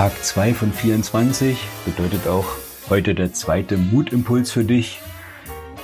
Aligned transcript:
Tag 0.00 0.24
2 0.24 0.54
von 0.54 0.72
24 0.72 1.58
bedeutet 1.84 2.26
auch 2.26 2.46
heute 2.88 3.14
der 3.14 3.34
zweite 3.34 3.76
Mutimpuls 3.76 4.50
für 4.50 4.64
dich. 4.64 4.98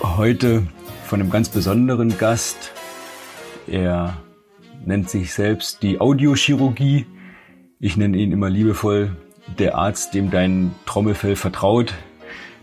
Heute 0.02 0.66
von 1.04 1.20
einem 1.20 1.28
ganz 1.28 1.50
besonderen 1.50 2.16
Gast. 2.16 2.72
Er 3.66 4.16
nennt 4.86 5.10
sich 5.10 5.34
selbst 5.34 5.82
die 5.82 6.00
Audiochirurgie. 6.00 7.04
Ich 7.78 7.98
nenne 7.98 8.16
ihn 8.16 8.32
immer 8.32 8.48
liebevoll 8.48 9.14
der 9.58 9.76
Arzt, 9.76 10.14
dem 10.14 10.30
dein 10.30 10.74
Trommelfell 10.86 11.36
vertraut. 11.36 11.92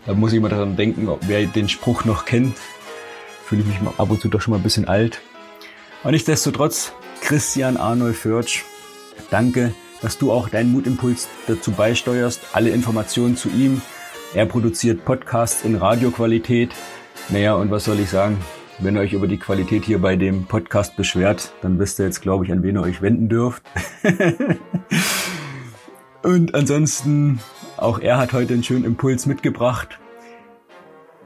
Da 0.06 0.14
muss 0.14 0.32
ich 0.32 0.40
mal 0.40 0.48
daran 0.48 0.74
denken, 0.74 1.08
wer 1.20 1.46
den 1.46 1.68
Spruch 1.68 2.04
noch 2.04 2.24
kennt. 2.24 2.56
Fühle 3.44 3.60
ich 3.60 3.68
mich 3.68 3.80
mal 3.80 3.94
ab 3.96 4.10
und 4.10 4.20
zu 4.20 4.26
doch 4.26 4.40
schon 4.40 4.50
mal 4.50 4.58
ein 4.58 4.64
bisschen 4.64 4.88
alt. 4.88 5.20
Aber 6.02 6.10
nichtsdestotrotz, 6.10 6.92
Christian 7.20 7.76
Arnold 7.76 8.16
Förtsch, 8.16 8.64
danke, 9.30 9.72
dass 10.04 10.18
du 10.18 10.30
auch 10.30 10.50
deinen 10.50 10.70
Mutimpuls 10.70 11.28
dazu 11.46 11.72
beisteuerst. 11.72 12.42
Alle 12.52 12.68
Informationen 12.68 13.38
zu 13.38 13.48
ihm. 13.48 13.80
Er 14.34 14.44
produziert 14.44 15.06
Podcasts 15.06 15.64
in 15.64 15.76
Radioqualität. 15.76 16.74
Naja, 17.30 17.54
und 17.54 17.70
was 17.70 17.86
soll 17.86 17.98
ich 17.98 18.10
sagen? 18.10 18.36
Wenn 18.80 18.96
ihr 18.96 19.00
euch 19.00 19.14
über 19.14 19.26
die 19.26 19.38
Qualität 19.38 19.82
hier 19.82 20.00
bei 20.00 20.16
dem 20.16 20.44
Podcast 20.44 20.96
beschwert, 20.96 21.54
dann 21.62 21.78
wisst 21.78 21.98
ihr 21.98 22.04
jetzt, 22.04 22.20
glaube 22.20 22.44
ich, 22.44 22.52
an 22.52 22.62
wen 22.62 22.76
ihr 22.76 22.82
euch 22.82 23.00
wenden 23.00 23.30
dürft. 23.30 23.62
und 26.22 26.54
ansonsten, 26.54 27.40
auch 27.78 27.98
er 27.98 28.18
hat 28.18 28.34
heute 28.34 28.52
einen 28.52 28.62
schönen 28.62 28.84
Impuls 28.84 29.24
mitgebracht. 29.24 30.00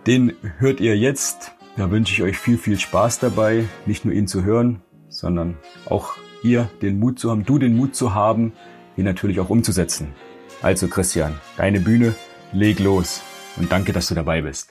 Den 0.06 0.34
hört 0.58 0.78
ihr 0.78 0.97
jetzt. 0.97 1.50
Da 1.77 1.91
wünsche 1.91 2.12
ich 2.12 2.22
euch 2.22 2.38
viel, 2.38 2.58
viel 2.58 2.78
Spaß 2.78 3.19
dabei, 3.19 3.64
nicht 3.86 4.05
nur 4.05 4.14
ihn 4.14 4.28
zu 4.28 4.45
hören, 4.45 4.83
sondern 5.08 5.56
auch 5.86 6.14
ihr 6.42 6.70
den 6.83 6.98
Mut 6.98 7.19
zu 7.19 7.30
haben, 7.30 7.45
du 7.45 7.59
den 7.59 7.77
Mut 7.77 7.95
zu 7.95 8.15
haben, 8.15 8.52
ihn 8.97 9.05
natürlich 9.05 9.41
auch 9.41 9.51
umzusetzen. 9.51 10.15
Also 10.62 10.88
Christian, 10.88 11.38
deine 11.56 11.80
Bühne, 11.80 12.14
leg 12.52 12.78
los 12.78 13.22
und 13.56 13.70
danke, 13.70 13.92
dass 13.92 14.08
du 14.08 14.14
dabei 14.14 14.42
bist. 14.42 14.70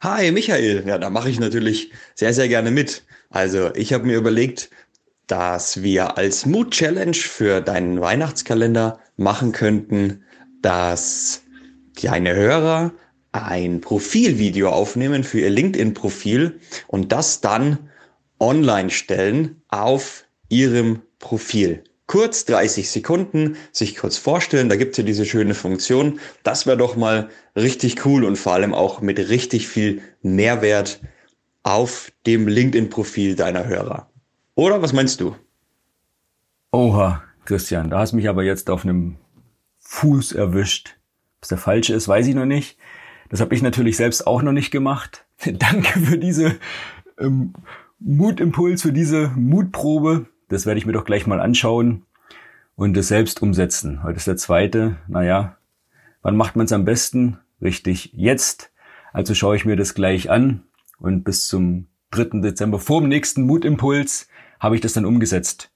Hi 0.00 0.32
Michael, 0.32 0.84
ja, 0.86 0.98
da 0.98 1.10
mache 1.10 1.28
ich 1.28 1.38
natürlich 1.38 1.92
sehr, 2.14 2.32
sehr 2.32 2.48
gerne 2.48 2.70
mit. 2.70 3.04
Also 3.28 3.74
ich 3.74 3.92
habe 3.92 4.06
mir 4.06 4.16
überlegt, 4.16 4.70
dass 5.26 5.82
wir 5.82 6.16
als 6.16 6.46
Mood-Challenge 6.46 7.14
für 7.14 7.60
deinen 7.60 8.00
Weihnachtskalender 8.00 8.98
machen 9.16 9.52
könnten, 9.52 10.24
dass 10.62 11.42
deine 12.02 12.34
Hörer 12.34 12.92
ein 13.32 13.80
Profilvideo 13.80 14.70
aufnehmen 14.70 15.22
für 15.22 15.40
ihr 15.40 15.50
LinkedIn-Profil 15.50 16.58
und 16.88 17.12
das 17.12 17.40
dann 17.40 17.78
online 18.40 18.90
stellen 18.90 19.62
auf 19.68 20.24
ihrem 20.50 21.00
Profil 21.18 21.82
kurz 22.10 22.44
30 22.44 22.90
Sekunden 22.90 23.56
sich 23.70 23.94
kurz 23.94 24.16
vorstellen. 24.16 24.68
Da 24.68 24.74
gibt's 24.74 24.98
ja 24.98 25.04
diese 25.04 25.24
schöne 25.24 25.54
Funktion. 25.54 26.18
Das 26.42 26.66
wäre 26.66 26.76
doch 26.76 26.96
mal 26.96 27.28
richtig 27.54 28.04
cool 28.04 28.24
und 28.24 28.34
vor 28.34 28.52
allem 28.54 28.74
auch 28.74 29.00
mit 29.00 29.20
richtig 29.28 29.68
viel 29.68 30.02
Mehrwert 30.20 31.00
auf 31.62 32.10
dem 32.26 32.48
LinkedIn-Profil 32.48 33.36
deiner 33.36 33.64
Hörer. 33.64 34.10
Oder 34.56 34.82
was 34.82 34.92
meinst 34.92 35.20
du? 35.20 35.36
Oha, 36.72 37.22
Christian, 37.44 37.90
da 37.90 38.00
hast 38.00 38.12
mich 38.12 38.28
aber 38.28 38.42
jetzt 38.42 38.70
auf 38.70 38.82
einem 38.82 39.16
Fuß 39.78 40.32
erwischt. 40.32 40.96
Was 41.40 41.50
der 41.50 41.58
falsche 41.58 41.94
ist, 41.94 42.08
weiß 42.08 42.26
ich 42.26 42.34
noch 42.34 42.44
nicht. 42.44 42.76
Das 43.28 43.40
habe 43.40 43.54
ich 43.54 43.62
natürlich 43.62 43.96
selbst 43.96 44.26
auch 44.26 44.42
noch 44.42 44.50
nicht 44.50 44.72
gemacht. 44.72 45.26
Danke 45.44 46.00
für 46.00 46.18
diese 46.18 46.56
ähm, 47.20 47.52
Mutimpuls, 48.00 48.82
für 48.82 48.92
diese 48.92 49.28
Mutprobe. 49.36 50.26
Das 50.50 50.66
werde 50.66 50.78
ich 50.78 50.84
mir 50.84 50.92
doch 50.92 51.04
gleich 51.04 51.28
mal 51.28 51.40
anschauen 51.40 52.02
und 52.74 52.96
es 52.96 53.06
selbst 53.06 53.40
umsetzen. 53.40 54.02
Heute 54.02 54.16
ist 54.16 54.26
der 54.26 54.36
zweite. 54.36 54.96
Naja, 55.06 55.56
wann 56.22 56.36
macht 56.36 56.56
man 56.56 56.66
es 56.66 56.72
am 56.72 56.84
besten? 56.84 57.38
Richtig, 57.62 58.12
jetzt. 58.14 58.72
Also 59.12 59.34
schaue 59.34 59.54
ich 59.54 59.64
mir 59.64 59.76
das 59.76 59.94
gleich 59.94 60.28
an 60.28 60.64
und 60.98 61.22
bis 61.22 61.46
zum 61.46 61.86
3. 62.10 62.40
Dezember 62.40 62.80
vor 62.80 63.00
dem 63.00 63.08
nächsten 63.08 63.42
Mutimpuls 63.42 64.28
habe 64.58 64.74
ich 64.74 64.80
das 64.80 64.92
dann 64.92 65.06
umgesetzt. 65.06 65.70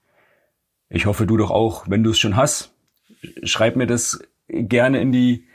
Ich 0.89 1.05
hoffe, 1.05 1.25
du 1.25 1.37
doch 1.37 1.51
auch, 1.51 1.89
wenn 1.89 2.03
du 2.03 2.09
es 2.09 2.19
schon 2.19 2.35
hast. 2.35 2.73
Schreib 3.43 3.77
mir 3.77 3.87
das 3.87 4.19
gerne 4.49 4.99
in 4.99 5.13
die 5.13 5.47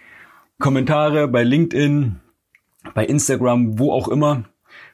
Kommentare 0.58 1.28
bei 1.28 1.44
LinkedIn, 1.44 2.20
bei 2.94 3.04
Instagram, 3.04 3.78
wo 3.78 3.92
auch 3.92 4.08
immer. 4.08 4.44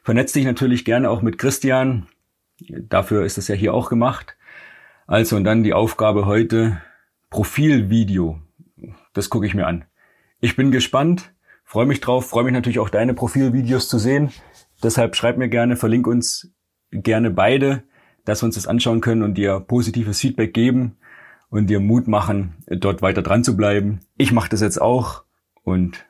Vernetz 0.03 0.33
dich 0.33 0.43
natürlich 0.43 0.83
gerne 0.83 1.09
auch 1.09 1.21
mit 1.21 1.37
Christian. 1.37 2.07
Dafür 2.59 3.25
ist 3.25 3.37
es 3.37 3.47
ja 3.47 3.55
hier 3.55 3.73
auch 3.73 3.89
gemacht. 3.89 4.35
Also 5.05 5.35
und 5.35 5.43
dann 5.43 5.63
die 5.63 5.73
Aufgabe 5.73 6.25
heute, 6.25 6.81
Profilvideo. 7.29 8.39
Das 9.13 9.29
gucke 9.29 9.45
ich 9.45 9.53
mir 9.53 9.67
an. 9.67 9.85
Ich 10.39 10.55
bin 10.55 10.71
gespannt, 10.71 11.33
freue 11.63 11.85
mich 11.85 12.01
drauf, 12.01 12.29
freue 12.29 12.43
mich 12.43 12.53
natürlich 12.53 12.79
auch 12.79 12.89
deine 12.89 13.13
Profilvideos 13.13 13.89
zu 13.89 13.99
sehen. 13.99 14.31
Deshalb 14.83 15.15
schreib 15.15 15.37
mir 15.37 15.49
gerne, 15.49 15.75
verlink 15.75 16.07
uns 16.07 16.53
gerne 16.91 17.31
beide, 17.31 17.83
dass 18.25 18.41
wir 18.41 18.45
uns 18.45 18.55
das 18.55 18.67
anschauen 18.67 19.01
können 19.01 19.23
und 19.23 19.35
dir 19.35 19.59
positives 19.59 20.19
Feedback 20.19 20.53
geben 20.53 20.97
und 21.49 21.67
dir 21.67 21.79
Mut 21.79 22.07
machen, 22.07 22.55
dort 22.67 23.01
weiter 23.01 23.21
dran 23.21 23.43
zu 23.43 23.55
bleiben. 23.57 24.01
Ich 24.17 24.31
mache 24.31 24.49
das 24.49 24.61
jetzt 24.61 24.81
auch 24.81 25.23
und 25.63 26.05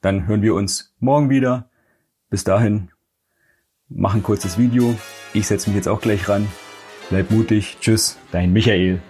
dann 0.00 0.26
hören 0.26 0.42
wir 0.42 0.54
uns 0.54 0.94
morgen 0.98 1.30
wieder. 1.30 1.70
Bis 2.28 2.44
dahin, 2.44 2.90
mach 3.88 4.14
ein 4.14 4.22
kurzes 4.22 4.58
Video. 4.58 4.94
Ich 5.34 5.48
setze 5.48 5.68
mich 5.68 5.76
jetzt 5.76 5.88
auch 5.88 6.00
gleich 6.00 6.28
ran. 6.28 6.48
Bleib 7.10 7.30
mutig. 7.30 7.76
Tschüss, 7.80 8.16
dein 8.30 8.52
Michael. 8.52 9.00